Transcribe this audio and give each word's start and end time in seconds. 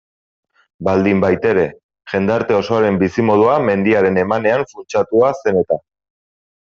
Baldinbaitere, 0.87 1.65
jendarte 2.15 2.57
osoaren 2.61 2.97
bizimodua 3.05 3.59
mendiaren 3.69 4.17
emanean 4.25 4.65
funtsatua 4.73 5.31
zen 5.43 5.61
eta. 5.65 5.79